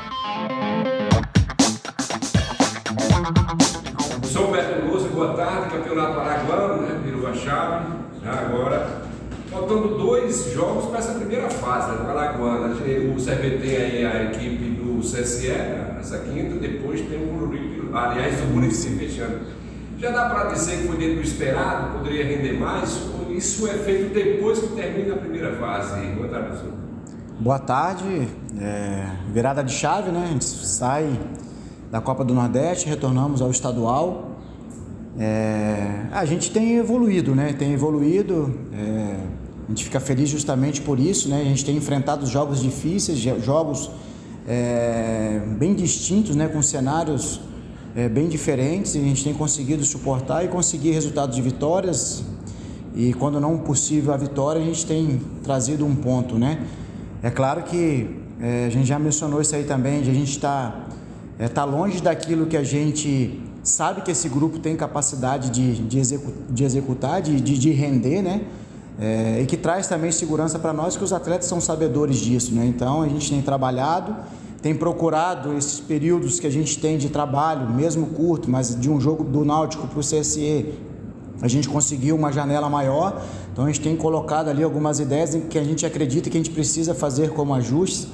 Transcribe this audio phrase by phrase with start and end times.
[4.24, 7.02] Sou Beto Lúcio, boa tarde, Campeonato Araguano, né?
[7.04, 7.88] Virou a chave,
[8.24, 9.10] já agora.
[9.50, 11.98] Faltando dois jogos para essa primeira fase, né?
[12.10, 12.76] Alagoana.
[12.76, 15.50] O CRB tem aí a equipe do CSE,
[16.00, 19.40] essa quinta, depois tem o Muripe, aliás, o município fechando.
[20.00, 23.02] Já dá para dizer que foi dentro do esperado, poderia render mais?
[23.20, 26.00] Ou isso é feito depois que termina a primeira fase?
[26.12, 26.74] Boa tarde, professor.
[27.38, 28.28] Boa tarde.
[28.62, 30.24] É, virada de chave, né?
[30.24, 31.20] A gente sai
[31.92, 34.38] da Copa do Nordeste, retornamos ao estadual.
[35.20, 37.52] É, a gente tem evoluído, né?
[37.52, 38.58] Tem evoluído.
[38.72, 39.18] É,
[39.66, 41.42] a gente fica feliz justamente por isso, né?
[41.42, 43.92] A gente tem enfrentado jogos difíceis, jogos
[44.48, 46.48] é, bem distintos, né?
[46.48, 47.42] Com cenários
[47.96, 48.96] é, bem diferentes.
[48.96, 52.24] E a gente tem conseguido suportar e conseguir resultados de vitórias.
[52.96, 56.66] E quando não possível a vitória, a gente tem trazido um ponto, né?
[57.22, 58.10] É claro que
[58.40, 60.86] é, a gente já mencionou isso aí também, de a gente tá
[61.34, 65.76] está é, tá longe daquilo que a gente sabe que esse grupo tem capacidade de,
[65.76, 68.42] de, execu de executar, de, de, de, render, né?
[69.00, 72.66] É, e que traz também segurança para nós, que os atletas são sabedores disso, né?
[72.66, 74.16] Então a gente tem trabalhado,
[74.62, 79.00] tem procurado esses períodos que a gente tem de trabalho, mesmo curto, mas de um
[79.00, 80.74] jogo do Náutico para o CSE,
[81.42, 83.22] a gente conseguiu uma janela maior,
[83.52, 86.52] então a gente tem colocado ali algumas ideias que a gente acredita que a gente
[86.52, 88.08] precisa fazer como ajustes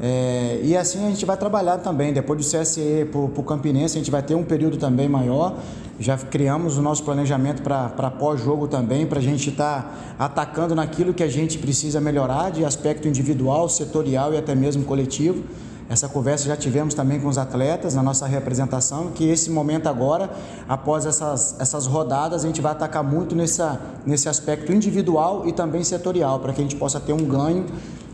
[0.00, 2.12] é, e assim a gente vai trabalhar também.
[2.12, 5.56] Depois do CSE para o Campinense, a gente vai ter um período também maior.
[5.98, 11.12] Já criamos o nosso planejamento para pós-jogo também, para a gente estar tá atacando naquilo
[11.12, 15.42] que a gente precisa melhorar de aspecto individual, setorial e até mesmo coletivo.
[15.88, 20.30] Essa conversa já tivemos também com os atletas na nossa representação, que esse momento agora,
[20.68, 25.82] após essas, essas rodadas, a gente vai atacar muito nessa, nesse aspecto individual e também
[25.82, 27.64] setorial, para que a gente possa ter um ganho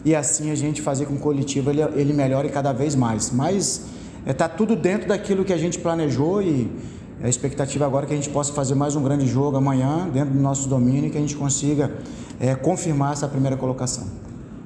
[0.04, 3.32] e assim a gente fazer com que o coletivo ele, ele melhore cada vez mais.
[3.32, 3.86] Mas
[4.24, 6.70] está é, tudo dentro daquilo que a gente planejou e
[7.22, 10.32] a expectativa agora é que a gente possa fazer mais um grande jogo amanhã, dentro
[10.32, 11.90] do nosso domínio, e que a gente consiga
[12.38, 14.04] é, confirmar essa primeira colocação.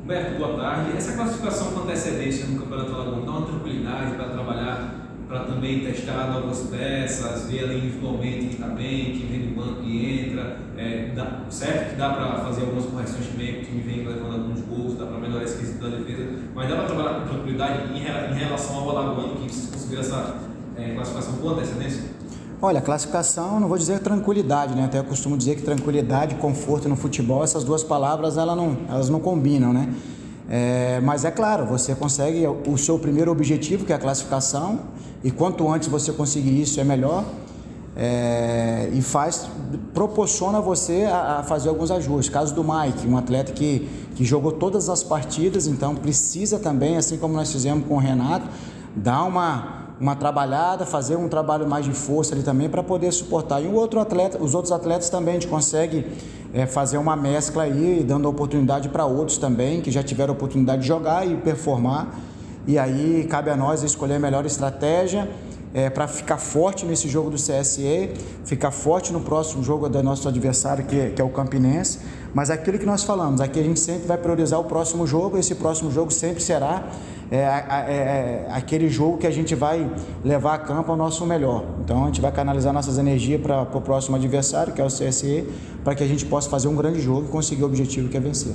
[0.08, 0.96] Humberto, boa tarde.
[0.96, 4.94] Essa classificação com antecedência no Campeonato Alagoano dá uma tranquilidade para trabalhar
[5.28, 9.82] para também testar novas peças, ver ali individualmente que está bem, que vem do banco
[9.82, 10.60] e entra.
[10.78, 14.32] É, dá, certo que dá para fazer algumas correções também, que o time vem levando
[14.32, 17.92] alguns gols, dá para melhorar esse quesito da defesa, mas dá para trabalhar com tranquilidade
[17.92, 20.36] em, em relação ao Alagoano, que vocês conseguiram essa
[20.78, 22.07] é, classificação com antecedência?
[22.60, 24.86] Olha, classificação, não vou dizer tranquilidade, né?
[24.86, 28.76] Até eu costumo dizer que tranquilidade e conforto no futebol, essas duas palavras elas não,
[28.88, 29.94] elas não combinam, né?
[30.50, 34.80] É, mas é claro, você consegue o seu primeiro objetivo, que é a classificação,
[35.22, 37.24] e quanto antes você conseguir isso é melhor.
[37.96, 39.48] É, e faz
[39.92, 42.32] proporciona você a, a, fazer alguns ajustes.
[42.32, 47.18] Caso do Mike, um atleta que, que jogou todas as partidas, então precisa também, assim
[47.18, 48.48] como nós fizemos com o Renato,
[48.96, 53.60] dar uma, uma trabalhada, fazer um trabalho mais de força ali também para poder suportar.
[53.60, 56.06] E o outro atleta, os outros atletas também a gente consegue
[56.54, 60.88] é, fazer uma mescla aí, dando oportunidade para outros também que já tiveram oportunidade de
[60.88, 62.14] jogar e performar.
[62.66, 65.28] E aí cabe a nós escolher a melhor estratégia
[65.74, 68.10] é, para ficar forte nesse jogo do CSE,
[68.44, 71.98] ficar forte no próximo jogo do nosso adversário, que, que é o Campinense.
[72.32, 75.54] Mas aquilo que nós falamos, aqui a gente sempre vai priorizar o próximo jogo, esse
[75.54, 76.84] próximo jogo sempre será
[77.30, 79.90] é, é, é, aquele jogo que a gente vai
[80.24, 81.64] levar a campo ao nosso melhor.
[81.84, 85.46] Então a gente vai canalizar nossas energias para o próximo adversário, que é o CSE,
[85.84, 88.20] para que a gente possa fazer um grande jogo e conseguir o objetivo que é
[88.20, 88.54] vencer.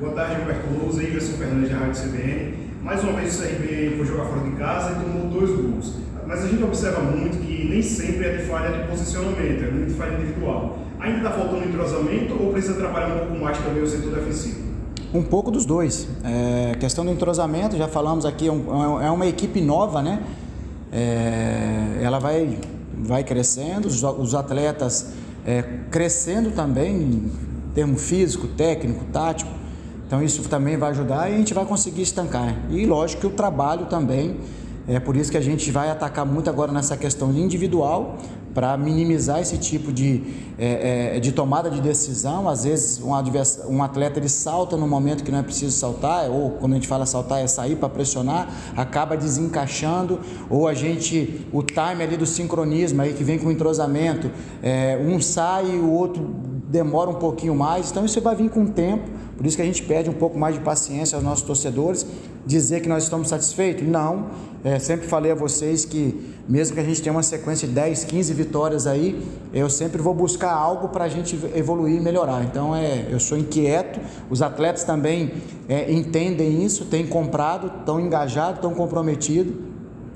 [0.00, 2.54] Boa tarde, Roberto Lousa, Iverson Fernandes da Rádio CBN.
[2.82, 5.94] Mais uma vez o CRB foi jogar fora de casa e tomou dois gols.
[6.26, 9.94] Mas a gente observa muito que nem sempre é de falha de posicionamento, é muito
[9.94, 10.78] falha individual.
[10.98, 14.61] Ainda está faltando entrosamento ou precisa trabalhar um pouco mais também o setor defensivo?
[15.14, 16.08] Um pouco dos dois.
[16.24, 20.22] É, questão do entrosamento, já falamos aqui, é, é, é uma equipe nova, né?
[20.90, 22.58] É, ela vai,
[22.96, 25.12] vai crescendo, os, os atletas
[25.44, 27.30] é, crescendo também, em
[27.74, 29.50] termo físico, técnico, tático.
[30.06, 32.56] Então isso também vai ajudar e a gente vai conseguir estancar.
[32.70, 34.38] E lógico que o trabalho também
[34.88, 38.18] É por isso que a gente vai atacar muito agora nessa questão individual
[38.52, 40.22] para minimizar esse tipo de,
[40.58, 42.48] é, é, de tomada de decisão.
[42.48, 43.12] Às vezes um,
[43.68, 46.88] um, atleta ele salta no momento que não é preciso saltar, ou quando a gente
[46.88, 50.20] fala saltar é sair para pressionar, acaba desencaixando,
[50.50, 54.30] ou a gente, o time ali do sincronismo aí que vem com o entrosamento,
[54.62, 58.64] é, um sai e o outro demora um pouquinho mais, então isso vai vir com
[58.64, 59.04] o tempo,
[59.36, 62.06] por isso que a gente pede um pouco mais de paciência aos nossos torcedores,
[62.46, 63.86] dizer que nós estamos satisfeitos?
[63.86, 64.28] Não,
[64.64, 68.04] é, sempre falei a vocês que mesmo que a gente tenha uma sequência de 10,
[68.04, 69.22] 15 vitórias aí,
[69.52, 72.42] eu sempre vou buscar algo para a gente evoluir e melhorar.
[72.42, 75.30] Então é, eu sou inquieto, os atletas também
[75.68, 79.54] é, entendem isso, têm comprado, estão engajados, estão comprometidos,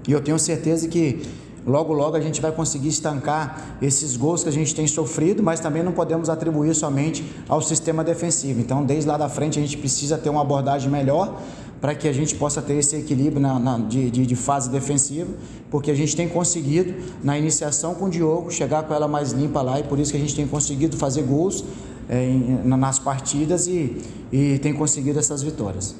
[0.08, 1.22] e eu tenho certeza que
[1.66, 5.58] logo logo a gente vai conseguir estancar esses gols que a gente tem sofrido, mas
[5.58, 8.60] também não podemos atribuir somente ao sistema defensivo.
[8.60, 11.40] Então, desde lá da frente a gente precisa ter uma abordagem melhor
[11.80, 15.30] para que a gente possa ter esse equilíbrio na, na de, de, de, fase defensiva,
[15.70, 19.60] porque a gente tem conseguido, na iniciação com o Diogo, chegar com ela mais limpa
[19.60, 21.64] lá e por isso que a gente tem conseguido fazer gols
[22.08, 24.00] é, em, nas partidas e,
[24.32, 25.94] e tem conseguido essas vitórias.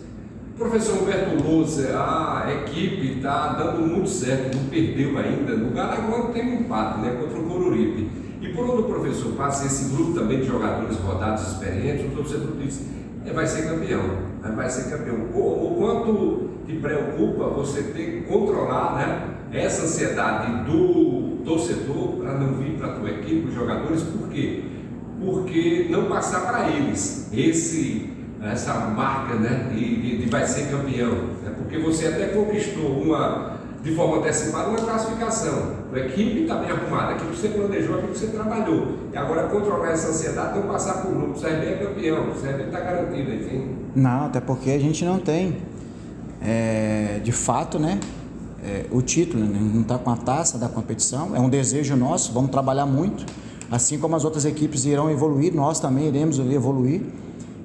[0.57, 5.55] Professor Humberto Lousa, a equipe está dando muito certo, não perdeu ainda.
[5.55, 8.11] No Garaguá tem um empate né, contra o Coruripe.
[8.41, 12.53] E por onde o professor passa esse grupo também de jogadores rodados experientes, o torcedor
[12.59, 12.81] diz
[13.27, 14.03] é, vai ser campeão,
[14.55, 15.29] vai ser campeão.
[15.35, 22.33] O, o quanto te preocupa você ter que controlar né, essa ansiedade do torcedor para
[22.33, 24.65] não vir para a tua equipe, os jogadores, por quê?
[25.23, 28.11] Porque não passar para eles esse,
[28.43, 31.13] essa marca né, de, de, vai ser campeão.
[31.43, 33.57] Né, porque você até conquistou uma
[33.87, 35.77] de forma antecipada uma classificação.
[35.93, 38.99] A equipe está bem arrumada, aquilo que você planejou, aquilo que você trabalhou.
[39.13, 41.39] E agora controlar essa ansiedade, não passar por grupo.
[41.39, 43.77] O CRB é campeão, o CRB está garantido, enfim.
[43.95, 45.59] Não, até porque a gente não tem,
[46.43, 48.01] é, de fato, né?
[48.65, 49.59] É, o título, né?
[49.73, 53.25] não está com a taça da competição, é um desejo nosso, vamos trabalhar muito,
[53.71, 57.03] assim como as outras equipes irão evoluir, nós também iremos evoluir.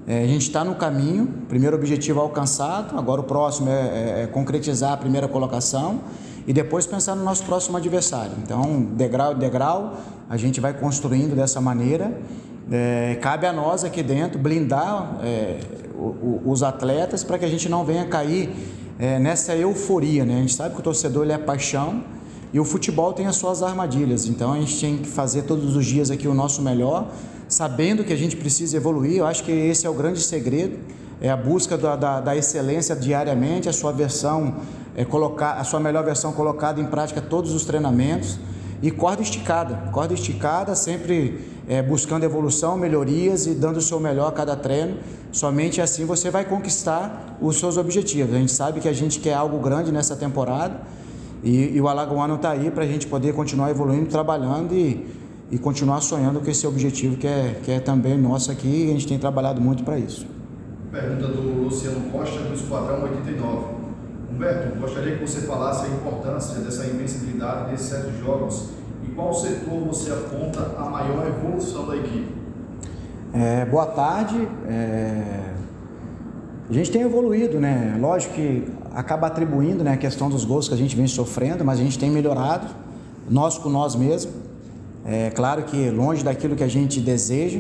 [0.08, 4.28] É, a gente está no caminho, primeiro objetivo alcançado, agora o próximo é, é, é,
[4.28, 6.02] concretizar a primeira colocação
[6.48, 8.32] e depois pensar no nosso próximo adversário.
[8.44, 12.20] Então, degrau degrau, a gente vai construindo dessa maneira.
[12.72, 15.60] É, cabe a nós aqui dentro blindar é,
[15.94, 18.50] o, o, os atletas para que a gente não venha cair
[18.98, 20.26] é, nessa euforia.
[20.26, 20.36] Né?
[20.36, 22.04] A gente sabe que o torcedor ele é paixão
[22.52, 24.26] e o futebol tem as suas armadilhas.
[24.26, 27.08] Então, a gente tem que fazer todos os dias aqui o nosso melhor
[27.52, 29.18] sabendo que a gente precisa evoluir.
[29.18, 30.80] Eu acho que esse é o grande segredo,
[31.20, 34.56] é a busca da, da, da excelência diariamente, a sua versão,
[34.96, 38.40] é colocar, a sua melhor versão colocada em prática todos os treinamentos
[38.82, 44.30] e corda esticada, corda esticada, sempre é, buscando evolução, melhorias e dando o seu melhor
[44.30, 44.98] a cada treino.
[45.32, 48.34] Somente assim você vai conquistar os seus objetivos.
[48.34, 50.80] A gente sabe que a gente quer algo grande nessa temporada
[51.44, 55.21] e, e o Alagoano está aí para a gente poder continuar evoluindo, trabalhando e
[55.52, 58.94] e continuar sonhando com esse objetivo que é, que é também nosso aqui e a
[58.94, 60.26] gente tem trabalhado muito para isso.
[60.90, 63.82] Pergunta do Luciano Costa, do Esquadrão 89.
[64.32, 68.70] Humberto, gostaria que você falasse a importância dessa invencibilidade desses sete jogos
[69.06, 72.34] e qual setor você aponta a maior evolução da equipe?
[73.34, 74.48] É, boa tarde.
[74.68, 75.54] É...
[76.70, 77.98] A gente tem evoluído, né?
[78.00, 81.80] Lógico que acaba atribuindo né, a questão dos gols que a gente vem sofrendo, mas
[81.80, 82.68] a gente tem melhorado,
[83.30, 84.41] nós com nós mesmos.
[85.06, 87.60] É claro que longe daquilo que a gente deseja,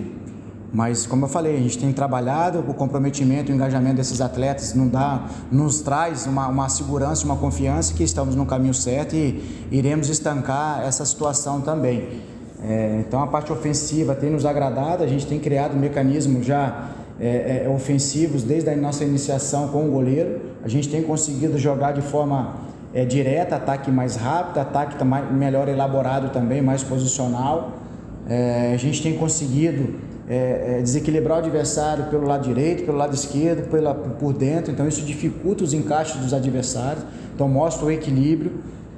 [0.73, 4.87] mas como eu falei, a gente tem trabalhado, o comprometimento, o engajamento desses atletas não
[4.87, 10.07] dá, nos traz uma, uma segurança, uma confiança que estamos no caminho certo e iremos
[10.07, 12.21] estancar essa situação também.
[12.63, 17.63] É, então a parte ofensiva tem nos agradado, a gente tem criado mecanismos já é,
[17.65, 22.01] é, ofensivos desde a nossa iniciação com o goleiro, a gente tem conseguido jogar de
[22.01, 22.55] forma
[22.93, 27.71] é, direta, ataque mais rápido, ataque tá mais, melhor elaborado também, mais posicional.
[28.27, 29.95] É, a gente tem conseguido
[30.29, 34.87] é, é, desequilibrar o adversário pelo lado direito, pelo lado esquerdo, pela, por dentro, então
[34.87, 38.51] isso dificulta os encaixes dos adversários, então mostra o equilíbrio.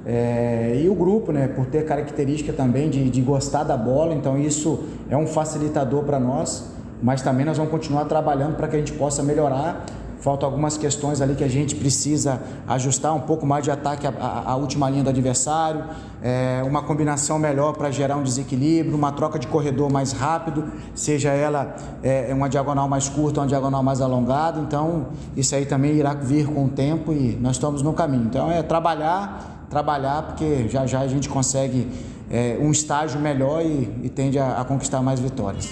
[0.06, 4.38] É, e o grupo, né, por ter característica também de, de gostar da bola, então
[4.38, 6.70] isso é um facilitador para nós,
[7.02, 9.86] mas também nós vamos continuar trabalhando para que a gente possa melhorar
[10.24, 14.56] Faltam algumas questões ali que a gente precisa ajustar um pouco mais de ataque à,
[14.56, 15.84] última linha do adversário,
[16.22, 20.64] é, uma combinação melhor para gerar um desequilíbrio, uma troca de corredor mais rápido,
[20.94, 24.58] seja ela é, uma diagonal mais curta ou uma diagonal mais alongada.
[24.60, 28.24] Então, isso aí também irá vir com o tempo e nós estamos no caminho.
[28.24, 31.86] Então, é trabalhar, trabalhar, porque já já a gente consegue
[32.30, 35.70] é, um estágio melhor e, e tende a, a conquistar mais vitórias.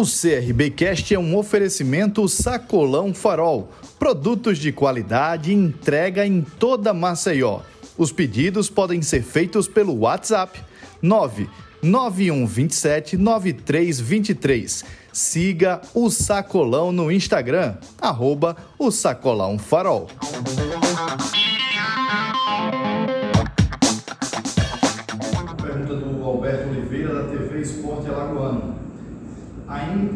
[0.00, 3.70] O CRBcast é um oferecimento Sacolão Farol.
[3.98, 7.60] Produtos de qualidade entrega em toda Maceió.
[7.98, 10.58] Os pedidos podem ser feitos pelo WhatsApp
[11.02, 14.86] 99127 9323.
[15.12, 20.08] Siga o Sacolão no Instagram, arroba o Sacolão Farol.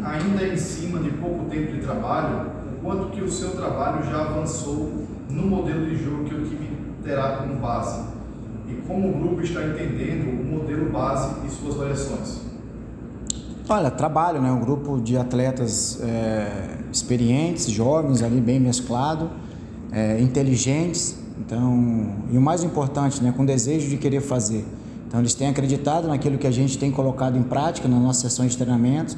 [0.04, 4.20] Ainda em cima de pouco tempo de trabalho, o quanto que o seu trabalho já
[4.20, 6.68] avançou no modelo de jogo que o time
[7.02, 8.04] terá como base?
[8.68, 12.40] E como o grupo está entendendo o modelo base e suas variações?
[13.68, 14.50] Olha, trabalho, né?
[14.52, 19.30] Um grupo de atletas é, experientes, jovens, ali bem mesclado,
[19.90, 23.32] é, inteligentes, então, e o mais importante, né?
[23.36, 24.64] Com desejo de querer fazer.
[25.08, 28.52] Então, eles têm acreditado naquilo que a gente tem colocado em prática nas nossas sessões
[28.52, 29.16] de treinamentos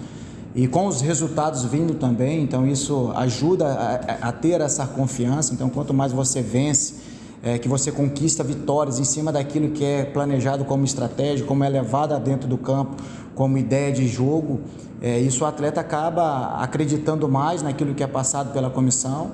[0.57, 5.53] e com os resultados vindo também, então isso ajuda a, a ter essa confiança.
[5.53, 6.95] Então, quanto mais você vence,
[7.43, 11.69] é, que você conquista vitórias em cima daquilo que é planejado como estratégia, como é
[11.69, 12.97] levado dentro do campo,
[13.35, 14.63] como ideia de jogo,
[15.03, 19.33] é, isso o atleta acaba acreditando mais naquilo que é passado pela comissão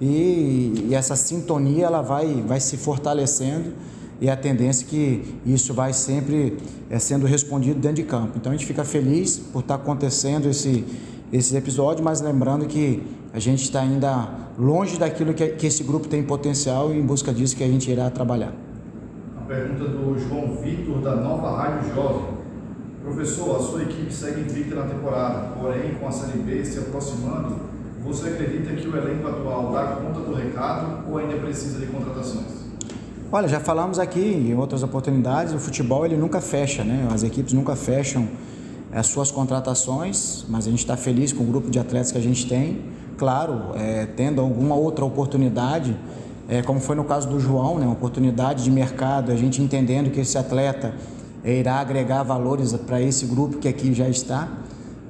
[0.00, 3.74] e, e essa sintonia ela vai, vai se fortalecendo
[4.20, 6.56] e a tendência é que isso vai sempre
[6.88, 8.32] é, sendo respondido dentro de campo.
[8.36, 10.84] Então a gente fica feliz por estar acontecendo esse,
[11.32, 13.02] esse episódio, mas lembrando que
[13.32, 14.28] a gente está ainda
[14.58, 17.90] longe daquilo que, que esse grupo tem potencial e em busca disso que a gente
[17.90, 18.52] irá trabalhar.
[19.36, 22.34] A pergunta do João Vitor, da Nova Rádio Jovem.
[23.02, 27.56] Professor, a sua equipe segue invicta na temporada, porém com a Série B se aproximando,
[28.02, 32.63] você acredita que o elenco atual dá conta do recado ou ainda precisa de contratações?
[33.36, 37.08] Olha, já falamos aqui em outras oportunidades, o futebol ele nunca fecha, né?
[37.12, 38.28] As equipes nunca fecham
[38.92, 42.20] as suas contratações, mas a gente está feliz com o grupo de atletas que a
[42.20, 42.82] gente tem.
[43.18, 45.96] Claro, é, tendo alguma outra oportunidade,
[46.48, 47.86] é, como foi no caso do João, né?
[47.86, 50.94] Uma oportunidade de mercado, a gente entendendo que esse atleta
[51.42, 54.48] é, irá agregar valores para esse grupo que aqui já está.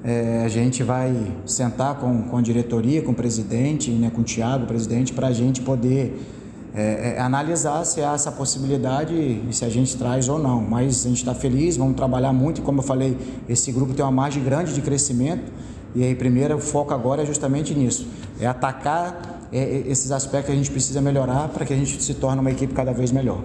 [0.02, 1.14] É, a gente vai
[1.44, 5.32] sentar com, com a diretoria, com o presidente, né, com o Tiago, presidente, para a
[5.32, 6.33] gente poder
[6.74, 10.60] é, é, analisar se há essa possibilidade e se a gente traz ou não.
[10.60, 12.60] Mas a gente está feliz, vamos trabalhar muito.
[12.60, 13.16] E como eu falei,
[13.48, 15.52] esse grupo tem uma margem grande de crescimento.
[15.94, 18.08] E aí, primeiro, o foco agora é justamente nisso:
[18.40, 22.02] é atacar é, é esses aspectos que a gente precisa melhorar para que a gente
[22.02, 23.38] se torne uma equipe cada vez melhor.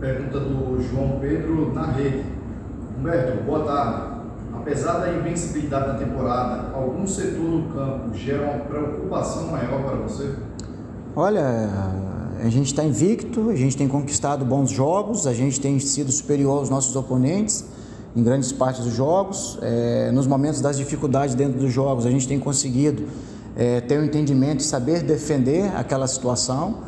[0.00, 2.24] Pergunta do João Pedro na rede.
[2.98, 4.20] Humberto, boa tarde.
[4.54, 10.34] Apesar da invencibilidade da temporada, algum setor do campo gera uma preocupação maior para você?
[11.14, 11.99] Olha,
[12.42, 16.58] a gente está invicto, a gente tem conquistado bons jogos, a gente tem sido superior
[16.58, 17.64] aos nossos oponentes
[18.16, 19.58] em grandes partes dos jogos.
[19.60, 23.04] É, nos momentos das dificuldades dentro dos jogos, a gente tem conseguido
[23.56, 26.78] é, ter um entendimento e saber defender aquela situação.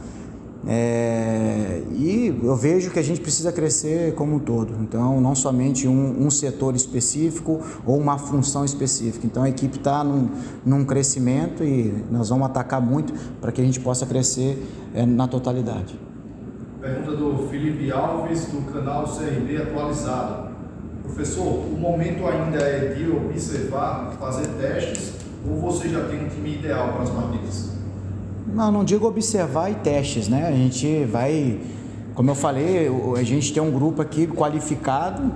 [0.66, 5.88] É, e eu vejo que a gente precisa crescer como um todo, então não somente
[5.88, 9.26] um, um setor específico ou uma função específica.
[9.26, 10.30] Então a equipe está num,
[10.64, 14.64] num, crescimento e nós vamos atacar muito para que a gente possa crescer
[14.94, 15.98] é, na totalidade.
[16.80, 20.52] Pergunta do Felipe Alves, do canal CRB Atualizado.
[21.02, 25.14] Professor, o momento ainda é de observar, fazer testes
[25.48, 27.71] ou você já tem um time ideal para as partidas?
[28.54, 30.46] Não, não digo observar e testes, né?
[30.46, 31.58] A gente vai,
[32.14, 32.86] como eu falei,
[33.18, 35.32] a gente tem um grupo aqui qualificado.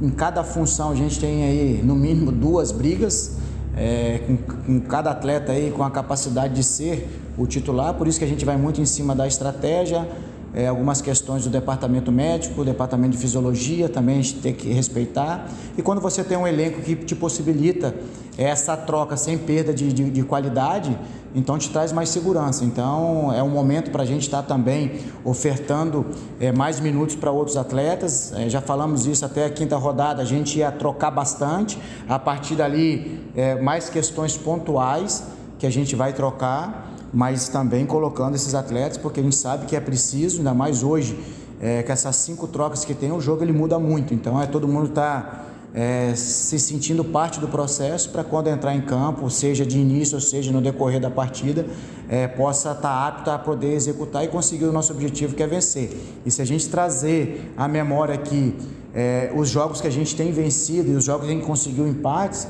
[0.00, 3.36] Em cada função a gente tem aí no mínimo duas brigas,
[3.76, 7.94] é, com, com cada atleta aí com a capacidade de ser o titular.
[7.94, 10.08] Por isso que a gente vai muito em cima da estratégia,
[10.54, 15.48] é, algumas questões do departamento médico, departamento de fisiologia também a gente tem que respeitar.
[15.76, 17.92] E quando você tem um elenco que te possibilita
[18.36, 20.98] essa troca sem perda de, de, de qualidade,
[21.34, 22.64] então te traz mais segurança.
[22.64, 26.06] Então é um momento para a gente estar tá também ofertando
[26.40, 28.32] é, mais minutos para outros atletas.
[28.32, 31.78] É, já falamos isso até a quinta rodada, a gente ia trocar bastante.
[32.08, 35.24] A partir dali, é, mais questões pontuais
[35.58, 39.76] que a gente vai trocar mas também colocando esses atletas, porque a gente sabe que
[39.76, 41.18] é preciso, ainda mais hoje,
[41.60, 44.14] é, que essas cinco trocas que tem, o jogo ele muda muito.
[44.14, 48.82] Então é todo mundo está é, se sentindo parte do processo para quando entrar em
[48.82, 51.66] campo, seja de início ou seja no decorrer da partida,
[52.08, 55.46] é, possa estar tá apto a poder executar e conseguir o nosso objetivo que é
[55.46, 55.96] vencer.
[56.26, 58.54] E se a gente trazer à memória aqui
[58.94, 61.88] é, os jogos que a gente tem vencido e os jogos que a gente conseguiu
[61.88, 62.46] empates,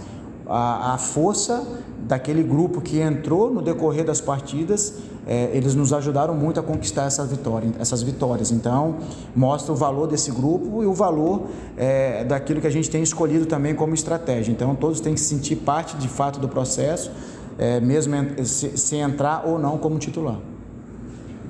[0.53, 1.67] a, a força
[2.07, 7.05] daquele grupo que entrou no decorrer das partidas, é, eles nos ajudaram muito a conquistar
[7.05, 8.51] essa vitória, essas vitórias.
[8.51, 8.99] Então,
[9.35, 13.47] mostra o valor desse grupo e o valor é, daquilo que a gente tem escolhido
[13.47, 14.53] também como estratégia.
[14.53, 17.11] Então, todos têm que sentir parte de fato do processo,
[17.59, 20.39] é, mesmo se, se, entrar ou não como titular.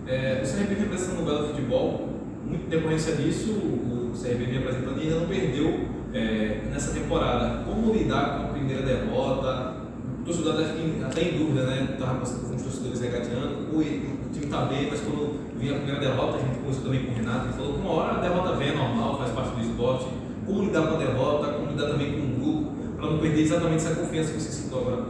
[0.07, 2.09] É, você repete representando no Belo Futebol,
[2.47, 5.81] muito decorrência disso, o CRB vem apresentando e ainda não perdeu
[6.13, 7.65] é, nessa temporada.
[7.65, 9.83] Como lidar com primeira derrota?
[10.21, 11.89] O torcedor até, fica, até em dúvida, né?
[11.93, 16.01] Estava passando com os torcedores regateando, o, time está bem, mas quando vinha a primeira
[16.01, 18.57] derrota, a gente conversou também com o Renato, ele falou que uma hora a derrota
[18.57, 20.07] vem, é normal, faz parte do esporte.
[20.47, 23.85] Como lidar com a derrota, como lidar também com o grupo, para não perder exatamente
[23.85, 25.05] essa confiança que você citou agora?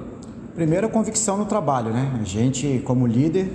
[0.54, 2.18] Primeiro, a convicção no trabalho, né?
[2.20, 3.52] A gente, como líder,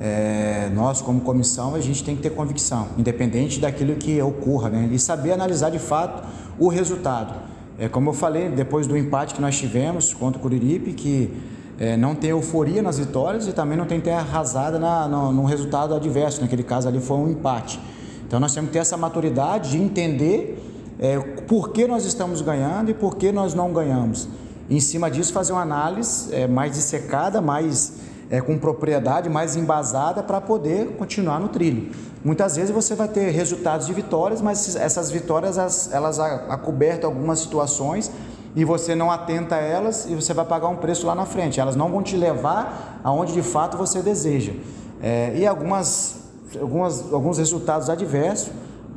[0.00, 4.88] é, nós como comissão, a gente tem que ter convicção, independente daquilo que ocorra, né?
[4.92, 6.26] E saber analisar de fato
[6.58, 7.51] o resultado.
[7.78, 11.30] É, como eu falei, depois do empate que nós tivemos contra o Curiripe, que
[11.78, 15.44] é, não tem euforia nas vitórias e também não tem terra arrasada na, no, no,
[15.44, 16.40] resultado adverso.
[16.40, 17.80] Naquele caso ali foi um empate.
[18.26, 20.62] Então nós temos que ter essa maturidade de entender
[20.98, 24.28] é, por que nós estamos ganhando e por que nós não ganhamos.
[24.70, 27.94] Em cima disso, fazer uma análise é, mais dissecada, mais
[28.32, 31.90] é, com propriedade, mais embasada para poder continuar no trilho.
[32.24, 37.40] Muitas vezes você vai ter resultados de vitórias, mas essas vitórias elas, elas acobertam algumas
[37.40, 38.10] situações
[38.56, 41.60] e você não atenta a elas e você vai pagar um preço lá na frente.
[41.60, 44.52] Elas não vão te levar aonde de fato você deseja.
[45.02, 46.22] É, e algumas,
[46.58, 48.50] algumas, alguns resultados adversos,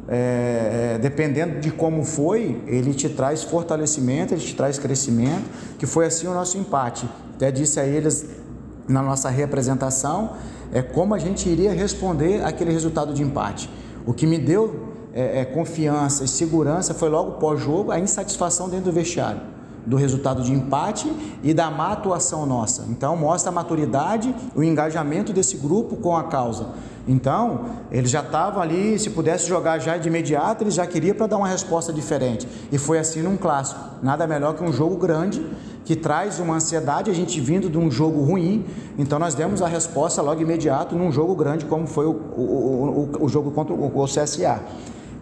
[0.08, 5.44] é, é, dependendo de como foi, ele te traz fortalecimento, ele te traz crescimento,
[5.78, 7.10] que foi assim o nosso empate.
[7.36, 8.45] Até disse a eles
[8.88, 10.32] na nossa representação
[10.72, 13.70] é como a gente iria responder aquele resultado de empate.
[14.06, 18.86] O que me deu é, é, confiança e segurança foi logo pós-jogo a insatisfação dentro
[18.86, 21.12] do vestiário do resultado de empate
[21.44, 22.86] e da má atuação nossa.
[22.90, 26.70] Então mostra a maturidade, o engajamento desse grupo com a causa.
[27.08, 31.28] Então, ele já estava ali, se pudesse jogar já de imediato, ele já queria para
[31.28, 32.48] dar uma resposta diferente.
[32.72, 33.80] E foi assim num clássico.
[34.02, 35.46] Nada melhor que um jogo grande
[35.86, 38.66] que traz uma ansiedade, a gente vindo de um jogo ruim,
[38.98, 43.26] então nós demos a resposta logo imediato num jogo grande, como foi o, o, o,
[43.26, 44.60] o jogo contra o, o CSA.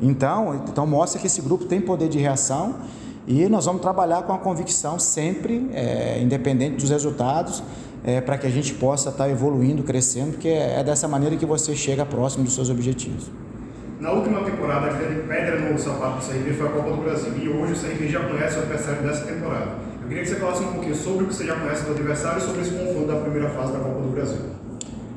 [0.02, 2.76] Então, então mostra que esse grupo tem poder de reação
[3.28, 7.62] e nós vamos trabalhar com a convicção sempre, é, independente dos resultados,
[8.04, 11.36] é, para que a gente possa estar tá evoluindo, crescendo, porque é, é dessa maneira
[11.36, 13.30] que você chega próximo dos seus objetivos.
[14.00, 17.34] Na última temporada, a grande pedra no sapato do CRB foi a Copa do Brasil
[17.38, 19.93] e hoje o CRB já conhece o adversário dessa temporada.
[20.04, 22.38] Eu queria que você falasse um pouquinho sobre o que você já conhece do adversário
[22.38, 24.38] e sobre esse confronto da primeira fase da Copa do Brasil.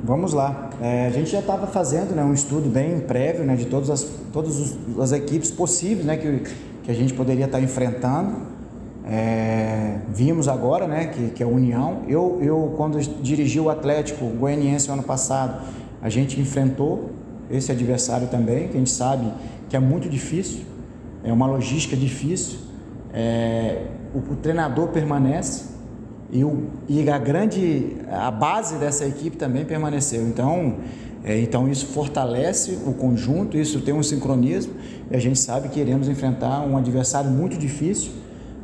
[0.05, 0.71] Vamos lá.
[0.81, 4.07] É, a gente já estava fazendo né, um estudo bem prévio né, de todas as,
[4.33, 6.41] todas as equipes possíveis né, que,
[6.85, 8.37] que a gente poderia estar tá enfrentando.
[9.05, 12.03] É, vimos agora né, que, que é a União.
[12.07, 15.63] Eu, eu, quando dirigi o Atlético Goianiense ano passado,
[16.01, 17.11] a gente enfrentou
[17.51, 19.33] esse adversário também, que a gente sabe
[19.69, 20.61] que é muito difícil,
[21.25, 22.67] é uma logística difícil.
[23.17, 25.65] É, o, o treinador permanece
[26.31, 30.21] e, o, e a grande a base dessa equipe também permaneceu.
[30.23, 30.77] Então,
[31.25, 34.75] é, então isso fortalece o conjunto, isso tem um sincronismo
[35.11, 38.11] e a gente sabe que iremos enfrentar um adversário muito difícil,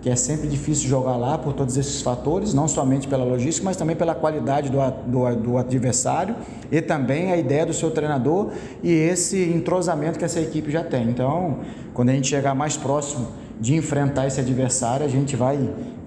[0.02, 3.78] que é sempre difícil jogar lá por todos esses fatores, não somente pela logística, mas
[3.78, 6.34] também pela qualidade do, do, do adversário
[6.70, 8.50] e também a ideia do seu treinador
[8.82, 11.08] e esse entrosamento que essa equipe já tem.
[11.08, 11.60] Então,
[11.94, 13.28] quando a gente chegar mais próximo
[13.62, 15.56] de enfrentar esse adversário, a gente vai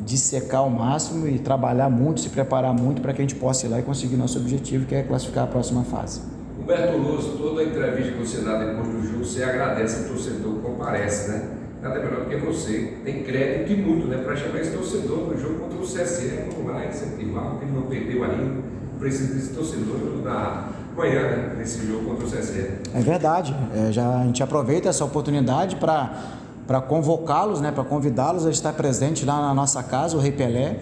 [0.02, 3.70] dissecar ao máximo e trabalhar muito, se preparar muito para que a gente possa ir
[3.70, 6.22] lá e conseguir nosso objetivo, que é classificar a próxima fase.
[6.62, 10.54] Humberto Luz, toda a entrevista que você dá depois do jogo, você agradece ao torcedor
[10.56, 11.50] que comparece, né?
[11.82, 12.98] Nada melhor do que você.
[13.06, 14.18] Tem crédito e muito, né?
[14.18, 17.84] Para chamar esse torcedor no jogo contra o CSE, vamos lá incentivar, porque ele não
[17.84, 18.64] perdeu ainda.
[19.00, 21.56] Precisa desse torcedor na manhã, né?
[21.58, 22.68] Nesse jogo contra o CSE.
[22.94, 23.56] É verdade.
[23.74, 28.74] É, já, a gente aproveita essa oportunidade para para convocá-los, né, para convidá-los a estar
[28.74, 30.80] presente lá na nossa casa, o Rei Pelé.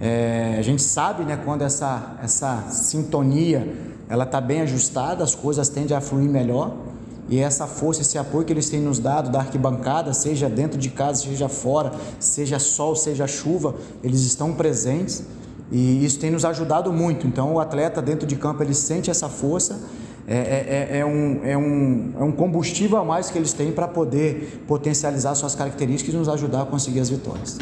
[0.00, 5.68] É, a gente sabe né, quando essa, essa sintonia ela está bem ajustada, as coisas
[5.68, 6.72] tendem a fluir melhor.
[7.28, 10.90] E essa força, esse apoio que eles têm nos dado da arquibancada, seja dentro de
[10.90, 15.22] casa, seja fora, seja sol, seja chuva, eles estão presentes
[15.70, 17.28] e isso tem nos ajudado muito.
[17.28, 19.99] Então, o atleta dentro de campo ele sente essa força é,
[20.32, 23.88] é, é, é, um, é, um, é um combustível a mais que eles têm para
[23.88, 27.58] poder potencializar suas características e nos ajudar a conseguir as vitórias.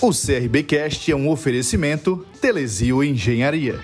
[0.00, 3.78] O CRBcast é um oferecimento Telesio Engenharia.